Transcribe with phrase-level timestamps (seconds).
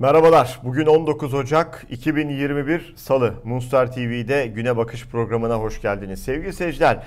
[0.00, 0.60] Merhabalar.
[0.64, 3.34] Bugün 19 Ocak 2021 Salı.
[3.44, 6.22] Moonstar TV'de Güne Bakış programına hoş geldiniz.
[6.22, 7.02] Sevgili seyirciler,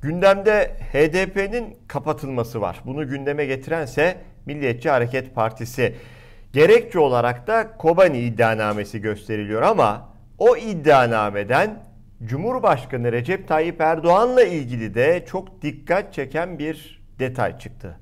[0.00, 2.80] gündemde HDP'nin kapatılması var.
[2.86, 5.94] Bunu gündeme getirense Milliyetçi Hareket Partisi.
[6.52, 11.84] Gerekçe olarak da Kobani iddianamesi gösteriliyor ama o iddianameden
[12.24, 18.01] Cumhurbaşkanı Recep Tayyip Erdoğan'la ilgili de çok dikkat çeken bir detay çıktı.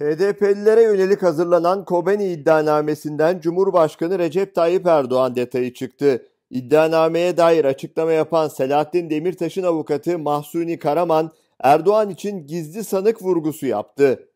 [0.00, 6.26] HDP'lilere yönelik hazırlanan Kobani iddianamesinden Cumhurbaşkanı Recep Tayyip Erdoğan detayı çıktı.
[6.50, 14.28] İddianameye dair açıklama yapan Selahattin Demirtaş'ın avukatı Mahsuni Karaman, Erdoğan için gizli sanık vurgusu yaptı.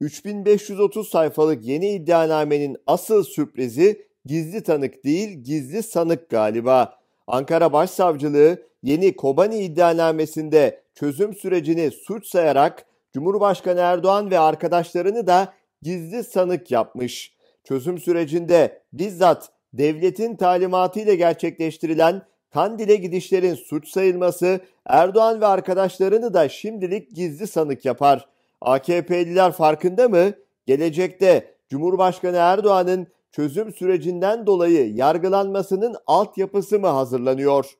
[0.00, 6.98] 3530 sayfalık yeni iddianamenin asıl sürprizi gizli tanık değil gizli sanık galiba.
[7.26, 16.24] Ankara Başsavcılığı yeni Kobani iddianamesinde çözüm sürecini suç sayarak Cumhurbaşkanı Erdoğan ve arkadaşlarını da gizli
[16.24, 17.36] sanık yapmış.
[17.64, 27.14] Çözüm sürecinde bizzat devletin talimatıyla gerçekleştirilen Kandil'e gidişlerin suç sayılması Erdoğan ve arkadaşlarını da şimdilik
[27.14, 28.28] gizli sanık yapar.
[28.60, 30.32] AKP'liler farkında mı?
[30.66, 37.70] Gelecekte Cumhurbaşkanı Erdoğan'ın çözüm sürecinden dolayı yargılanmasının altyapısı mı hazırlanıyor?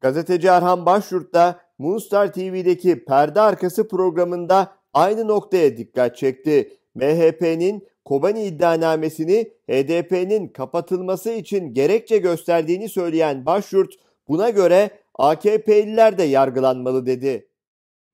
[0.00, 6.72] Gazeteci Erhan Başyurt da Moonstar TV'deki perde arkası programında aynı noktaya dikkat çekti.
[6.94, 13.94] MHP'nin Kobani iddianamesini HDP'nin kapatılması için gerekçe gösterdiğini söyleyen Başyurt
[14.28, 17.48] buna göre AKP'liler de yargılanmalı dedi.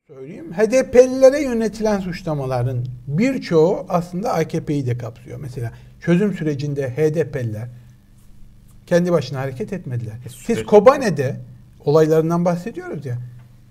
[0.07, 0.53] Söyleyeyim.
[0.53, 5.39] HDP'lilere yönetilen suçlamaların birçoğu aslında AKP'yi de kapsıyor.
[5.41, 7.69] Mesela çözüm sürecinde HDP'liler
[8.87, 10.15] kendi başına hareket etmediler.
[10.27, 11.37] E, Siz Kobane'de
[11.85, 13.19] olaylarından bahsediyoruz ya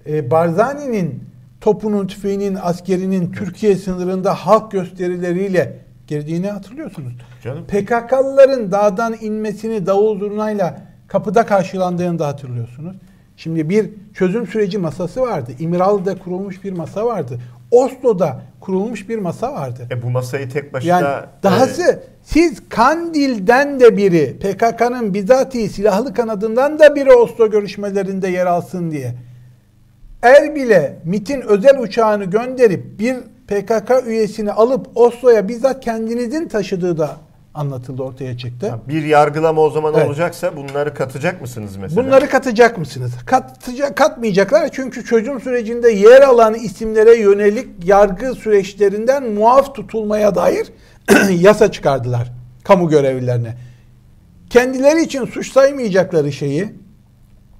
[0.09, 1.23] e, Barzani'nin
[1.61, 7.13] topunun, tüfeğinin, askerinin Türkiye sınırında halk gösterileriyle girdiğini hatırlıyorsunuz.
[7.43, 7.65] Canım.
[7.67, 12.95] PKK'lıların dağdan inmesini davul zurnayla kapıda karşılandığını da hatırlıyorsunuz.
[13.37, 15.51] Şimdi bir çözüm süreci masası vardı.
[15.59, 17.39] İmralı'da kurulmuş bir masa vardı.
[17.71, 19.87] Oslo'da kurulmuş bir masa vardı.
[19.91, 20.99] E bu masayı tek başına...
[20.99, 21.99] Yani dahası e...
[22.23, 29.15] siz Kandil'den de biri, PKK'nın bizatihi silahlı kanadından da biri Oslo görüşmelerinde yer alsın diye
[30.23, 33.15] Erbil'e MIT'in özel uçağını gönderip bir
[33.47, 37.17] PKK üyesini alıp Oslo'ya bizzat kendinizin taşıdığı da
[37.53, 38.73] anlatıldı ortaya çıktı.
[38.87, 40.07] Bir yargılama o zaman evet.
[40.07, 42.05] olacaksa bunları katacak mısınız mesela?
[42.05, 43.11] Bunları katacak mısınız?
[43.25, 50.67] Katacak, katmayacaklar çünkü çözüm sürecinde yer alan isimlere yönelik yargı süreçlerinden muaf tutulmaya dair
[51.29, 52.31] yasa çıkardılar
[52.63, 53.57] kamu görevlilerine.
[54.49, 56.65] Kendileri için suç saymayacakları şeyi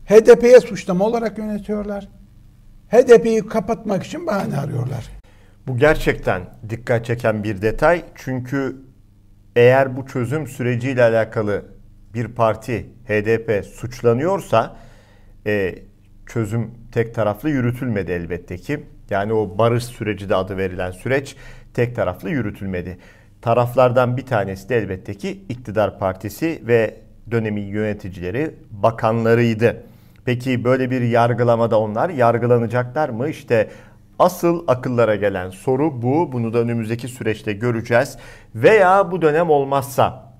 [0.05, 2.07] HDP'ye suçlama olarak yönetiyorlar.
[2.91, 5.09] HDP'yi kapatmak için bahane arıyorlar.
[5.67, 8.03] Bu gerçekten dikkat çeken bir detay.
[8.15, 8.75] Çünkü
[9.55, 11.65] eğer bu çözüm süreciyle alakalı
[12.13, 14.75] bir parti HDP suçlanıyorsa
[15.45, 15.75] e,
[16.25, 18.83] çözüm tek taraflı yürütülmedi elbette ki.
[19.09, 21.35] Yani o barış süreci de adı verilen süreç
[21.73, 22.97] tek taraflı yürütülmedi.
[23.41, 26.95] Taraflardan bir tanesi de elbette ki iktidar partisi ve
[27.31, 29.83] dönemin yöneticileri, bakanlarıydı.
[30.29, 33.29] Peki böyle bir yargılamada onlar yargılanacaklar mı?
[33.29, 33.69] İşte
[34.19, 36.31] asıl akıllara gelen soru bu.
[36.31, 38.17] Bunu da önümüzdeki süreçte göreceğiz.
[38.55, 40.33] Veya bu dönem olmazsa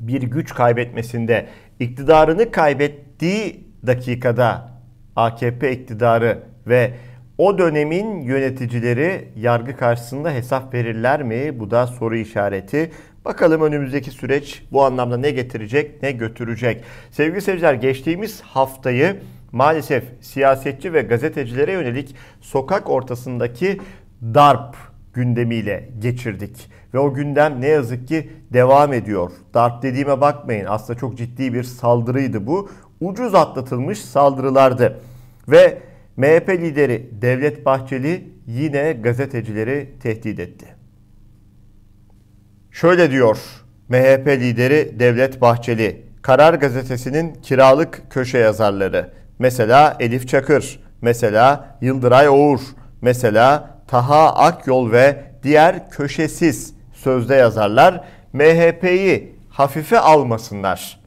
[0.00, 1.46] bir güç kaybetmesinde
[1.80, 4.68] iktidarını kaybettiği dakikada
[5.16, 6.94] AKP iktidarı ve
[7.38, 11.60] o dönemin yöneticileri yargı karşısında hesap verirler mi?
[11.60, 12.90] Bu da soru işareti.
[13.24, 16.84] Bakalım önümüzdeki süreç bu anlamda ne getirecek, ne götürecek.
[17.10, 19.20] Sevgili seyirciler geçtiğimiz haftayı
[19.52, 23.80] maalesef siyasetçi ve gazetecilere yönelik sokak ortasındaki
[24.22, 24.76] darp
[25.14, 26.68] gündemiyle geçirdik.
[26.94, 29.30] Ve o gündem ne yazık ki devam ediyor.
[29.54, 32.70] Darp dediğime bakmayın aslında çok ciddi bir saldırıydı bu.
[33.00, 35.00] Ucuz atlatılmış saldırılardı.
[35.48, 35.78] Ve
[36.16, 40.66] MHP lideri Devlet Bahçeli yine gazetecileri tehdit etti.
[42.70, 43.38] Şöyle diyor
[43.88, 49.10] MHP lideri Devlet Bahçeli, Karar Gazetesi'nin kiralık köşe yazarları.
[49.38, 52.60] Mesela Elif Çakır, mesela Yıldıray Oğur,
[53.00, 61.00] mesela Taha Akyol ve diğer köşesiz sözde yazarlar MHP'yi hafife almasınlar.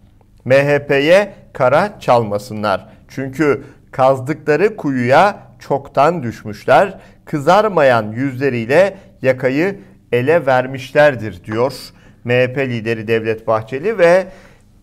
[0.46, 2.90] MHP'ye kara çalmasınlar.
[3.08, 3.64] Çünkü
[3.96, 7.00] kazdıkları kuyuya çoktan düşmüşler.
[7.26, 9.80] Kızarmayan yüzleriyle yakayı
[10.12, 11.74] ele vermişlerdir diyor
[12.24, 14.28] MHP lideri Devlet Bahçeli ve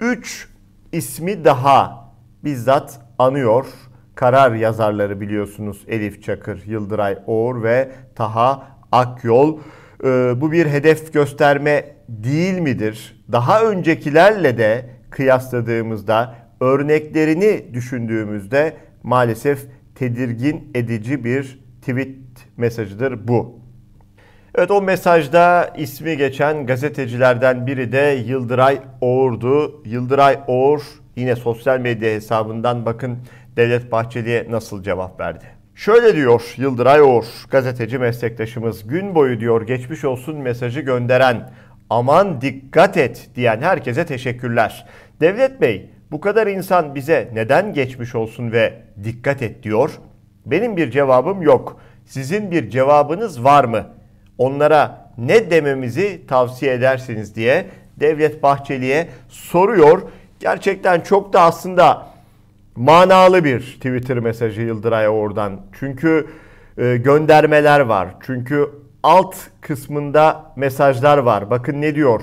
[0.00, 0.48] 3
[0.92, 2.08] ismi daha
[2.44, 3.66] bizzat anıyor.
[4.14, 8.62] Karar yazarları biliyorsunuz Elif Çakır, Yıldıray Oğur ve Taha
[8.92, 9.58] Akyol.
[10.04, 10.06] e,
[10.40, 13.24] bu bir hedef gösterme değil midir?
[13.32, 22.16] Daha öncekilerle de kıyasladığımızda örneklerini düşündüğümüzde maalesef tedirgin edici bir tweet
[22.56, 23.58] mesajıdır bu.
[24.54, 29.82] Evet o mesajda ismi geçen gazetecilerden biri de Yıldıray Oğur'du.
[29.84, 30.80] Yıldıray Oğur
[31.16, 33.18] yine sosyal medya hesabından bakın
[33.56, 35.44] Devlet Bahçeli'ye nasıl cevap verdi.
[35.74, 41.50] Şöyle diyor Yıldıray Oğur, gazeteci meslektaşımız gün boyu diyor geçmiş olsun mesajı gönderen,
[41.90, 44.86] aman dikkat et diyen herkese teşekkürler.
[45.20, 48.74] Devlet Bey bu kadar insan bize neden geçmiş olsun ve
[49.04, 49.90] dikkat et diyor?
[50.46, 51.80] Benim bir cevabım yok.
[52.06, 53.86] Sizin bir cevabınız var mı?
[54.38, 57.66] Onlara ne dememizi tavsiye edersiniz diye
[58.00, 60.02] Devlet Bahçeli'ye soruyor.
[60.40, 62.06] Gerçekten çok da aslında
[62.76, 65.60] manalı bir Twitter mesajı Yıldıray'a oradan.
[65.78, 66.26] Çünkü
[66.78, 68.08] e, göndermeler var.
[68.26, 68.70] Çünkü
[69.02, 71.50] alt kısmında mesajlar var.
[71.50, 72.22] Bakın ne diyor?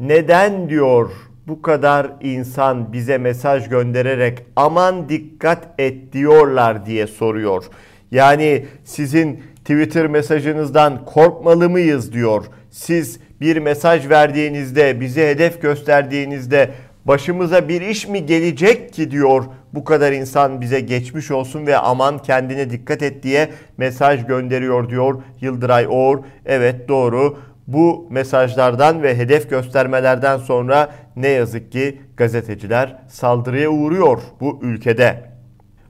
[0.00, 1.10] Neden diyor
[1.46, 7.64] bu kadar insan bize mesaj göndererek aman dikkat et diyorlar diye soruyor.
[8.10, 12.44] Yani sizin Twitter mesajınızdan korkmalı mıyız diyor.
[12.70, 16.70] Siz bir mesaj verdiğinizde, bizi hedef gösterdiğinizde
[17.04, 19.44] başımıza bir iş mi gelecek ki diyor.
[19.74, 25.22] Bu kadar insan bize geçmiş olsun ve aman kendine dikkat et diye mesaj gönderiyor diyor
[25.40, 26.18] Yıldıray Oğur.
[26.46, 27.38] Evet doğru.
[27.66, 35.30] Bu mesajlardan ve hedef göstermelerden sonra ne yazık ki gazeteciler saldırıya uğruyor bu ülkede.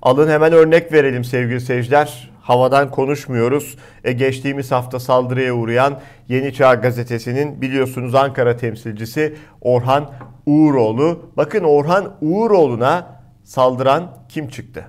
[0.02, 2.30] Alın hemen örnek verelim sevgili seyirciler.
[2.42, 3.76] Havadan konuşmuyoruz.
[4.04, 10.12] E, geçtiğimiz hafta saldırıya uğrayan Yeni Çağ gazetesinin biliyorsunuz Ankara temsilcisi Orhan
[10.46, 11.30] Uğuroğlu.
[11.36, 14.84] Bakın Orhan Uğuroğlu'na saldıran kim çıktı?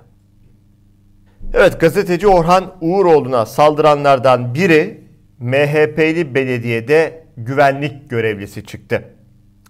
[1.53, 5.03] Evet gazeteci Orhan Uğuroğlu'na saldıranlardan biri
[5.39, 9.16] MHP'li belediyede güvenlik görevlisi çıktı.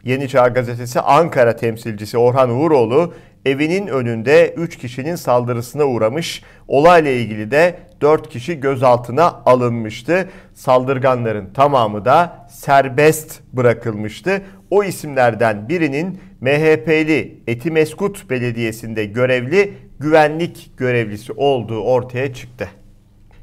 [0.07, 3.13] Yeni Çağ gazetesi Ankara temsilcisi Orhan Uğuroğlu
[3.45, 6.43] evinin önünde 3 kişinin saldırısına uğramış.
[6.67, 10.29] Olayla ilgili de 4 kişi gözaltına alınmıştı.
[10.53, 14.41] Saldırganların tamamı da serbest bırakılmıştı.
[14.71, 22.69] O isimlerden birinin MHP'li Etimeskut Belediyesi'nde görevli güvenlik görevlisi olduğu ortaya çıktı.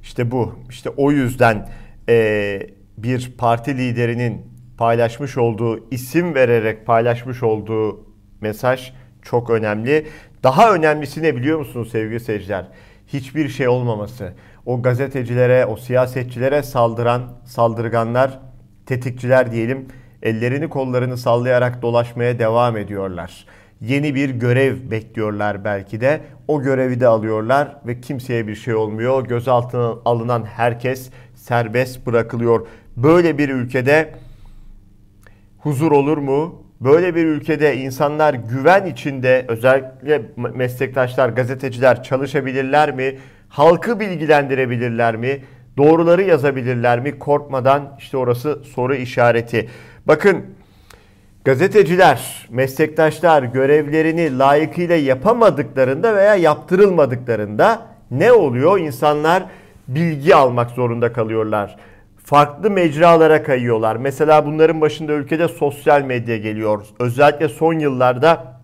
[0.02, 0.58] İşte bu.
[0.70, 1.68] İşte o yüzden
[2.08, 2.66] e,
[2.98, 8.06] bir parti liderinin paylaşmış olduğu isim vererek paylaşmış olduğu
[8.40, 8.92] mesaj
[9.22, 10.06] çok önemli.
[10.42, 12.66] Daha önemlisi ne biliyor musunuz sevgili seyirciler?
[13.06, 14.32] Hiçbir şey olmaması.
[14.66, 18.38] O gazetecilere, o siyasetçilere saldıran saldırganlar,
[18.86, 19.88] tetikçiler diyelim,
[20.22, 23.46] ellerini kollarını sallayarak dolaşmaya devam ediyorlar.
[23.80, 26.20] Yeni bir görev bekliyorlar belki de.
[26.48, 29.24] O görevi de alıyorlar ve kimseye bir şey olmuyor.
[29.24, 32.66] Gözaltına alınan herkes serbest bırakılıyor.
[32.96, 34.14] Böyle bir ülkede
[35.64, 36.62] huzur olur mu?
[36.80, 40.22] Böyle bir ülkede insanlar güven içinde özellikle
[40.54, 43.18] meslektaşlar, gazeteciler çalışabilirler mi?
[43.48, 45.44] Halkı bilgilendirebilirler mi?
[45.76, 47.18] Doğruları yazabilirler mi?
[47.18, 49.68] Korkmadan işte orası soru işareti.
[50.06, 50.44] Bakın
[51.44, 58.78] gazeteciler, meslektaşlar görevlerini layıkıyla yapamadıklarında veya yaptırılmadıklarında ne oluyor?
[58.78, 59.44] İnsanlar
[59.88, 61.76] bilgi almak zorunda kalıyorlar
[62.24, 63.96] farklı mecralara kayıyorlar.
[63.96, 66.86] Mesela bunların başında ülkede sosyal medya geliyor.
[66.98, 68.54] Özellikle son yıllarda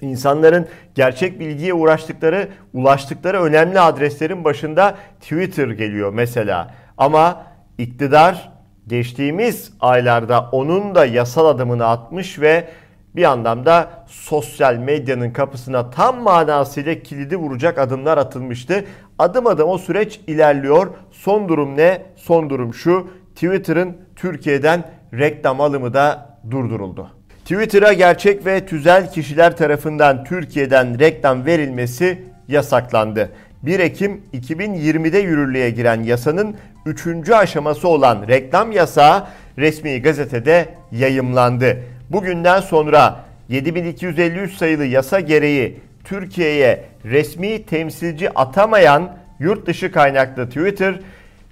[0.00, 6.74] insanların gerçek bilgiye uğraştıkları, ulaştıkları önemli adreslerin başında Twitter geliyor mesela.
[6.98, 7.42] Ama
[7.78, 8.52] iktidar
[8.86, 12.68] geçtiğimiz aylarda onun da yasal adımını atmış ve
[13.16, 18.84] bir anlamda sosyal medyanın kapısına tam manasıyla kilidi vuracak adımlar atılmıştı.
[19.20, 20.90] Adım adım o süreç ilerliyor.
[21.12, 22.02] Son durum ne?
[22.16, 23.08] Son durum şu.
[23.34, 27.10] Twitter'ın Türkiye'den reklam alımı da durduruldu.
[27.44, 33.30] Twitter'a gerçek ve tüzel kişiler tarafından Türkiye'den reklam verilmesi yasaklandı.
[33.62, 36.54] 1 Ekim 2020'de yürürlüğe giren yasanın
[36.86, 37.30] 3.
[37.30, 39.26] aşaması olan reklam yasağı
[39.58, 41.82] resmi gazetede yayımlandı.
[42.10, 51.00] Bugünden sonra 7253 sayılı yasa gereği Türkiye'ye resmi temsilci atamayan yurt dışı kaynaklı Twitter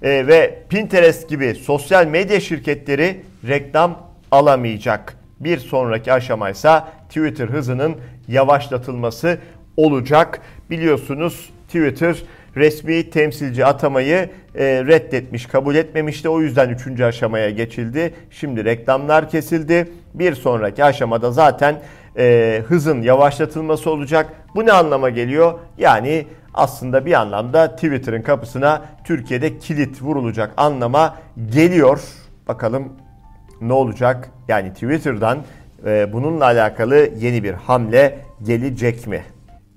[0.03, 5.17] e, ve Pinterest gibi sosyal medya şirketleri reklam alamayacak.
[5.41, 7.97] Bir sonraki aşamaysa Twitter hızının
[8.29, 9.39] yavaşlatılması
[9.77, 10.41] olacak.
[10.71, 12.17] Biliyorsunuz Twitter
[12.57, 16.29] resmi temsilci atamayı e, reddetmiş, kabul etmemişti.
[16.29, 18.15] O yüzden üçüncü aşamaya geçildi.
[18.31, 19.89] Şimdi reklamlar kesildi.
[20.15, 21.81] Bir sonraki aşamada zaten
[22.17, 24.33] e, hızın yavaşlatılması olacak.
[24.55, 25.59] Bu ne anlama geliyor?
[25.79, 31.17] Yani aslında bir anlamda Twitter'ın kapısına Türkiye'de kilit vurulacak anlama
[31.51, 32.01] geliyor.
[32.49, 32.93] Bakalım
[33.61, 34.31] ne olacak?
[34.49, 35.39] Yani Twitter'dan
[35.87, 39.23] e, bununla alakalı yeni bir hamle gelecek mi?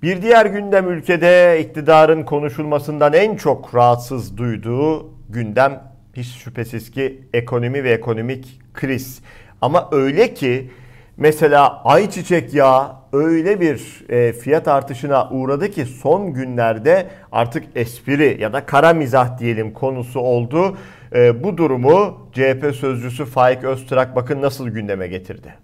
[0.02, 5.84] Bir diğer gündem ülkede iktidarın konuşulmasından en çok rahatsız duyduğu gündem
[6.14, 9.22] hiç şüphesiz ki ekonomi ve ekonomik kriz.
[9.62, 10.72] Ama öyle ki
[11.18, 18.54] mesela ayçiçek yağı öyle bir e, fiyat artışına uğradı ki son günlerde artık espri ya
[18.54, 20.78] da kara mizah diyelim konusu oldu.
[21.16, 25.56] E, bu durumu CHP sözcüsü Faik Öztürk bakın nasıl gündeme getirdi.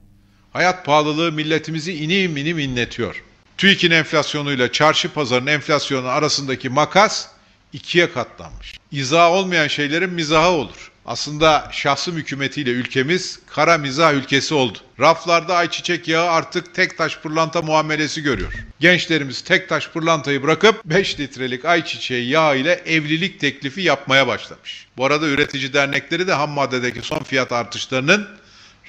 [0.53, 3.23] Hayat pahalılığı milletimizi inim inim inletiyor.
[3.57, 7.27] TÜİK'in enflasyonuyla çarşı pazarın enflasyonu arasındaki makas
[7.73, 8.77] ikiye katlanmış.
[8.91, 10.91] İzah olmayan şeylerin mizahı olur.
[11.07, 14.77] Aslında şahsım hükümetiyle ülkemiz kara mizah ülkesi oldu.
[14.99, 18.53] Raflarda ayçiçek yağı artık tek taş pırlanta muamelesi görüyor.
[18.79, 24.87] Gençlerimiz tek taş pırlantayı bırakıp 5 litrelik ayçiçeği yağı ile evlilik teklifi yapmaya başlamış.
[24.97, 28.27] Bu arada üretici dernekleri de ham maddedeki son fiyat artışlarının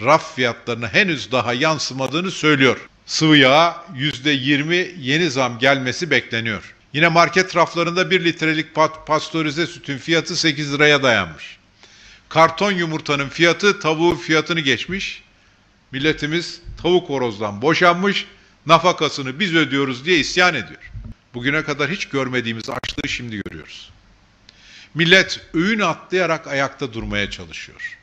[0.00, 2.76] raf fiyatlarına henüz daha yansımadığını söylüyor.
[3.06, 6.74] Sıvı yağa %20 yeni zam gelmesi bekleniyor.
[6.92, 8.66] Yine market raflarında 1 litrelik
[9.06, 11.57] pastörize sütün fiyatı 8 liraya dayanmış.
[12.28, 15.22] Karton yumurtanın fiyatı tavuğun fiyatını geçmiş.
[15.92, 18.26] Milletimiz tavuk horozdan boşanmış,
[18.66, 20.92] nafakasını biz ödüyoruz diye isyan ediyor.
[21.34, 23.90] Bugüne kadar hiç görmediğimiz açlığı şimdi görüyoruz.
[24.94, 27.98] Millet öğün atlayarak ayakta durmaya çalışıyor.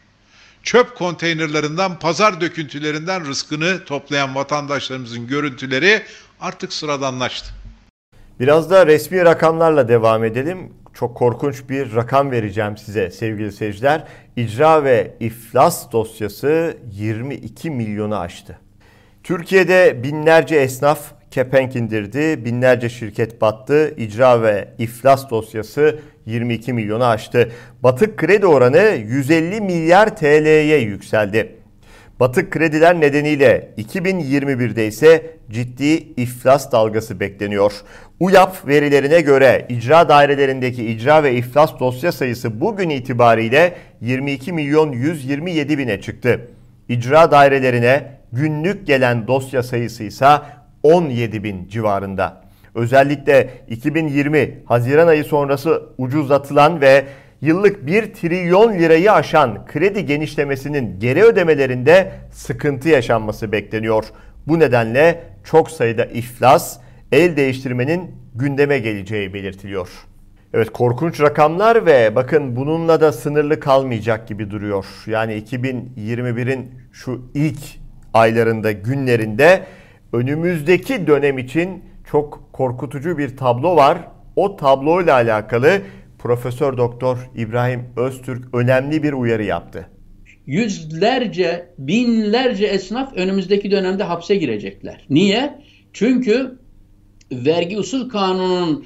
[0.63, 6.03] Çöp konteynerlerinden, pazar döküntülerinden rızkını toplayan vatandaşlarımızın görüntüleri
[6.41, 7.50] artık sıradanlaştı.
[8.39, 10.74] Biraz da resmi rakamlarla devam edelim.
[10.96, 14.04] Çok korkunç bir rakam vereceğim size sevgili seyirciler.
[14.36, 18.60] İcra ve iflas dosyası 22 milyonu aştı.
[19.24, 21.00] Türkiye'de binlerce esnaf
[21.32, 23.94] kepenk indirdi, binlerce şirket battı.
[23.98, 27.52] İcra ve iflas dosyası 22 milyonu aştı.
[27.84, 31.56] Batık kredi oranı 150 milyar TL'ye yükseldi.
[32.19, 37.74] Batık krediler nedeniyle 2021'de ise ciddi iflas dalgası bekleniyor.
[38.19, 45.77] UYAP verilerine göre icra dairelerindeki icra ve iflas dosya sayısı bugün itibariyle 22 milyon 127
[45.77, 46.48] bine çıktı.
[46.89, 50.27] İcra dairelerine günlük gelen dosya sayısı ise
[50.84, 52.41] 17 bin civarında.
[52.75, 57.05] Özellikle 2020 Haziran ayı sonrası ucuzlatılan ve
[57.42, 64.06] yıllık 1 trilyon lirayı aşan kredi genişlemesinin geri ödemelerinde sıkıntı yaşanması bekleniyor.
[64.48, 66.80] Bu nedenle çok sayıda iflas,
[67.12, 69.89] el değiştirmenin gündeme geleceği belirtiliyor.
[70.54, 74.86] Evet korkunç rakamlar ve bakın bununla da sınırlı kalmayacak gibi duruyor.
[75.08, 77.60] Yani 2021'in şu ilk
[78.13, 79.63] aylarında, günlerinde
[80.13, 83.98] önümüzdeki dönem için çok korkutucu bir tablo var.
[84.36, 85.82] O tabloyla alakalı
[86.19, 89.89] Profesör Doktor İbrahim Öztürk önemli bir uyarı yaptı.
[90.45, 95.05] Yüzlerce, binlerce esnaf önümüzdeki dönemde hapse girecekler.
[95.10, 95.62] Niye?
[95.93, 96.60] Çünkü
[97.31, 98.86] vergi usul kanunun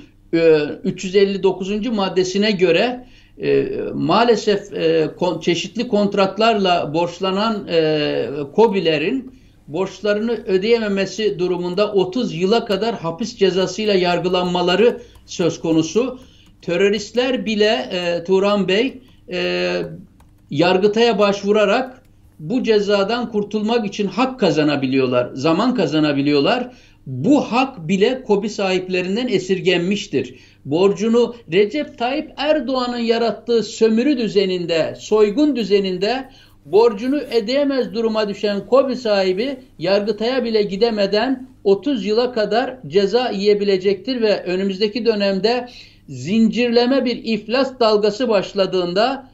[0.84, 1.72] 359.
[1.72, 3.06] E, maddesine göre
[3.42, 12.96] e, maalesef e, kon, çeşitli kontratlarla borçlanan e, KOBİ'lerin borçlarını ödeyememesi durumunda 30 yıla kadar
[12.96, 16.20] hapis cezasıyla yargılanmaları söz konusu.
[16.62, 19.02] Teröristler bile e, Turan Bey
[19.32, 19.82] e,
[20.50, 22.04] Yargıtay'a başvurarak
[22.40, 26.72] bu cezadan kurtulmak için hak kazanabiliyorlar, zaman kazanabiliyorlar.
[27.06, 30.36] Bu hak bile KOBİ sahiplerinden esirgenmiştir.
[30.66, 36.30] Borcunu Recep Tayyip Erdoğan'ın yarattığı sömürü düzeninde, soygun düzeninde
[36.66, 44.44] borcunu ödeyemez duruma düşen KOBİ sahibi Yargıtay'a bile gidemeden 30 yıla kadar ceza yiyebilecektir ve
[44.44, 45.68] önümüzdeki dönemde
[46.10, 49.32] zincirleme bir iflas dalgası başladığında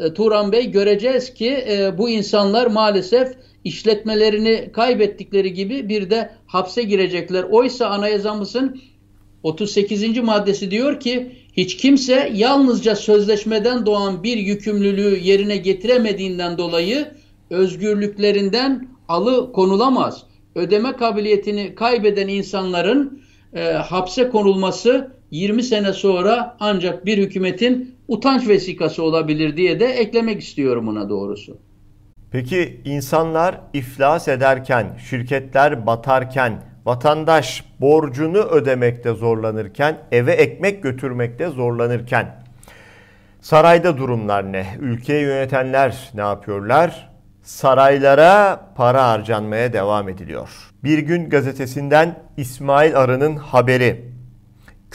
[0.00, 6.82] e, Turan Bey göreceğiz ki e, bu insanlar maalesef işletmelerini kaybettikleri gibi bir de hapse
[6.82, 7.42] girecekler.
[7.42, 8.80] Oysa anayasamızın
[9.42, 10.18] 38.
[10.18, 17.08] maddesi diyor ki hiç kimse yalnızca sözleşmeden doğan bir yükümlülüğü yerine getiremediğinden dolayı
[17.50, 20.22] özgürlüklerinden alı konulamaz.
[20.54, 23.22] Ödeme kabiliyetini kaybeden insanların
[23.54, 30.40] e, hapse konulması 20 sene sonra ancak bir hükümetin utanç vesikası olabilir diye de eklemek
[30.40, 31.58] istiyorum buna doğrusu.
[32.30, 42.44] Peki insanlar iflas ederken, şirketler batarken, vatandaş borcunu ödemekte zorlanırken, eve ekmek götürmekte zorlanırken
[43.40, 44.66] sarayda durumlar ne?
[44.80, 47.10] Ülkeyi yönetenler ne yapıyorlar?
[47.42, 50.48] Saraylara para harcanmaya devam ediliyor.
[50.84, 54.13] Bir gün gazetesinden İsmail Arı'nın haberi.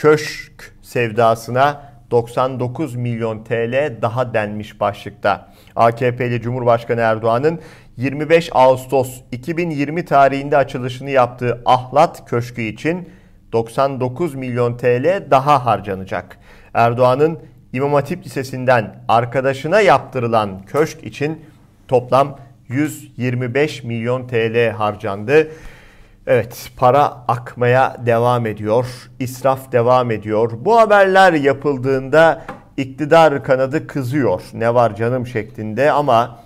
[0.00, 5.52] Köşk sevdasına 99 milyon TL daha denmiş başlıkta.
[5.76, 7.60] AKP'li Cumhurbaşkanı Erdoğan'ın
[7.96, 13.08] 25 Ağustos 2020 tarihinde açılışını yaptığı Ahlat Köşkü için
[13.52, 16.38] 99 milyon TL daha harcanacak.
[16.74, 17.38] Erdoğan'ın
[17.72, 21.44] İmam Hatip Lisesi'nden arkadaşına yaptırılan köşk için
[21.88, 22.38] toplam
[22.68, 25.48] 125 milyon TL harcandı.
[26.32, 28.86] Evet para akmaya devam ediyor.
[29.18, 30.50] İsraf devam ediyor.
[30.58, 32.42] Bu haberler yapıldığında
[32.76, 34.42] iktidar kanadı kızıyor.
[34.52, 36.38] Ne var canım şeklinde ama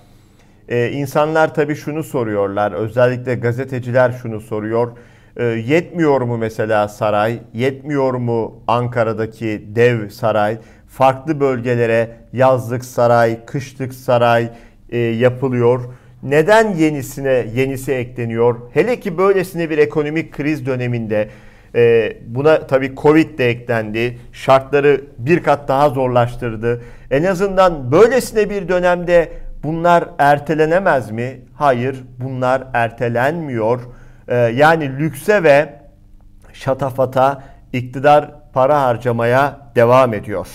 [0.68, 2.72] e, insanlar tabii şunu soruyorlar.
[2.72, 4.92] Özellikle gazeteciler şunu soruyor.
[5.36, 7.38] E, yetmiyor mu mesela saray?
[7.54, 10.58] Yetmiyor mu Ankara'daki dev saray?
[10.88, 14.50] Farklı bölgelere yazlık saray, kışlık saray
[14.90, 15.80] e, yapılıyor
[16.24, 18.60] neden yenisine yenisi ekleniyor?
[18.74, 21.28] Hele ki böylesine bir ekonomik kriz döneminde
[21.74, 24.18] e, buna tabii Covid de eklendi.
[24.32, 26.82] Şartları bir kat daha zorlaştırdı.
[27.10, 31.40] En azından böylesine bir dönemde bunlar ertelenemez mi?
[31.54, 33.80] Hayır, bunlar ertelenmiyor.
[34.28, 35.80] E, yani lükse ve
[36.52, 40.46] şatafata iktidar para harcamaya devam ediyor.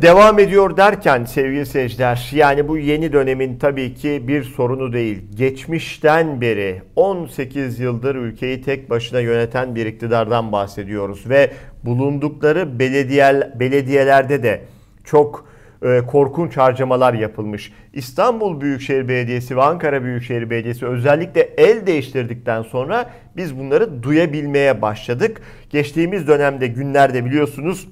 [0.00, 5.22] Devam ediyor derken sevgili seyirciler yani bu yeni dönemin tabii ki bir sorunu değil.
[5.34, 11.50] Geçmişten beri 18 yıldır ülkeyi tek başına yöneten bir iktidardan bahsediyoruz ve
[11.84, 14.60] bulundukları belediye, belediyelerde de
[15.04, 15.46] çok
[15.82, 17.72] e, korkunç harcamalar yapılmış.
[17.92, 25.40] İstanbul Büyükşehir Belediyesi ve Ankara Büyükşehir Belediyesi özellikle el değiştirdikten sonra biz bunları duyabilmeye başladık.
[25.70, 27.88] Geçtiğimiz dönemde günlerde biliyorsunuz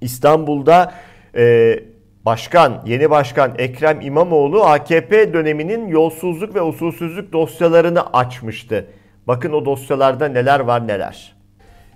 [0.00, 0.92] İstanbul'da
[1.36, 1.78] e,
[2.24, 8.86] başkan, yeni başkan Ekrem İmamoğlu AKP döneminin yolsuzluk ve usulsüzlük dosyalarını açmıştı.
[9.26, 11.34] Bakın o dosyalarda neler var neler.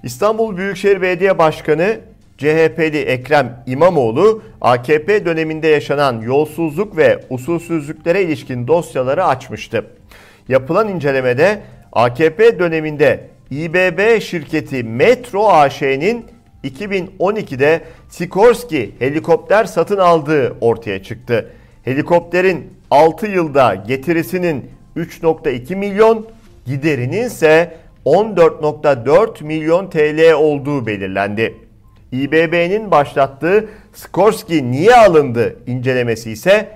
[0.03, 2.01] İstanbul Büyükşehir Belediye Başkanı
[2.39, 9.85] CHP'li Ekrem İmamoğlu AKP döneminde yaşanan yolsuzluk ve usulsüzlüklere ilişkin dosyaları açmıştı.
[10.49, 16.27] Yapılan incelemede AKP döneminde İBB şirketi Metro AŞ'nin
[16.71, 21.53] 2012'de Sikorsky helikopter satın aldığı ortaya çıktı.
[21.85, 26.27] Helikopterin 6 yılda getirisinin 3.2 milyon,
[26.67, 27.77] giderinin ise
[28.07, 31.55] 14.4 milyon TL olduğu belirlendi.
[32.13, 36.69] İBB'nin başlattığı Skorsky niye alındı incelemesi ise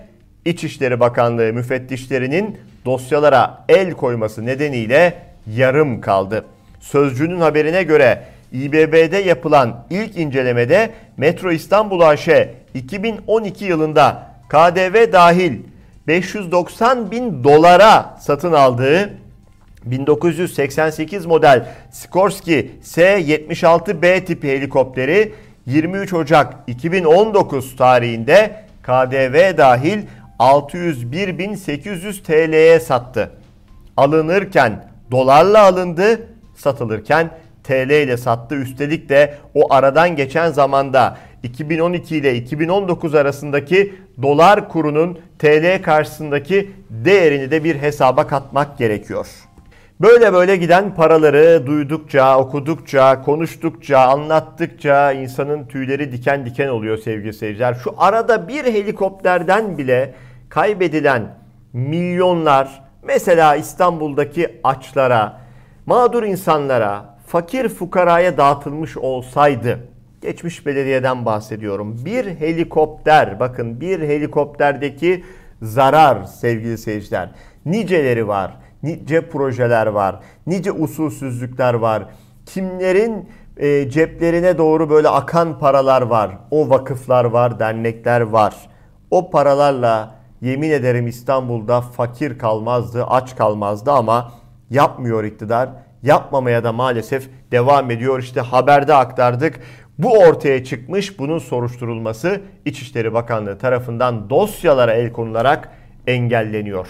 [0.44, 5.14] İçişleri Bakanlığı müfettişlerinin dosyalara el koyması nedeniyle
[5.56, 6.44] yarım kaldı.
[6.80, 8.22] Sözcünün haberine göre
[8.52, 12.28] İBB'de yapılan ilk incelemede Metro İstanbul AŞ
[12.74, 15.58] 2012 yılında KDV dahil
[16.06, 19.10] 590 bin dolara satın aldığı
[19.84, 25.32] 1988 model Skorsky S-76B tipi helikopteri
[25.66, 30.02] 23 Ocak 2019 tarihinde KDV dahil
[30.38, 33.30] 601.800 TL'ye sattı.
[33.96, 37.30] Alınırken dolarla alındı, satılırken
[37.70, 38.54] TL ile sattı.
[38.54, 47.50] Üstelik de o aradan geçen zamanda 2012 ile 2019 arasındaki dolar kurunun TL karşısındaki değerini
[47.50, 49.26] de bir hesaba katmak gerekiyor.
[50.00, 57.74] Böyle böyle giden paraları duydukça, okudukça, konuştukça, anlattıkça insanın tüyleri diken diken oluyor sevgili seyirciler.
[57.74, 60.14] Şu arada bir helikopterden bile
[60.48, 61.22] kaybedilen
[61.72, 65.40] milyonlar mesela İstanbul'daki açlara,
[65.86, 69.78] mağdur insanlara, fakir fukaraya dağıtılmış olsaydı
[70.20, 72.04] geçmiş belediyeden bahsediyorum.
[72.04, 75.24] Bir helikopter bakın bir helikopterdeki
[75.62, 77.30] zarar sevgili seyirciler.
[77.66, 78.56] Niceleri var.
[78.82, 80.20] Nice projeler var.
[80.46, 82.06] Nice usulsüzlükler var.
[82.46, 86.38] Kimlerin e, ceplerine doğru böyle akan paralar var.
[86.50, 88.54] O vakıflar var, dernekler var.
[89.10, 94.32] O paralarla yemin ederim İstanbul'da fakir kalmazdı, aç kalmazdı ama
[94.70, 95.70] yapmıyor iktidar
[96.02, 98.18] yapmamaya da maalesef devam ediyor.
[98.18, 99.60] İşte haberde aktardık.
[99.98, 101.18] Bu ortaya çıkmış.
[101.18, 105.68] Bunun soruşturulması İçişleri Bakanlığı tarafından dosyalara el konularak
[106.06, 106.88] engelleniyor.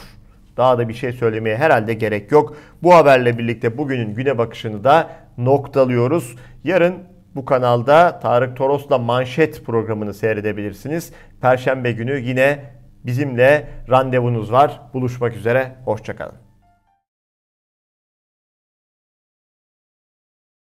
[0.57, 2.57] Daha da bir şey söylemeye herhalde gerek yok.
[2.83, 6.37] Bu haberle birlikte bugünün güne bakışını da noktalıyoruz.
[6.64, 6.94] Yarın
[7.35, 11.12] bu kanalda Tarık Toros'la manşet programını seyredebilirsiniz.
[11.40, 12.59] Perşembe günü yine
[13.07, 14.81] bizimle randevunuz var.
[14.94, 15.77] Buluşmak üzere.
[15.85, 16.49] Hoşçakalın.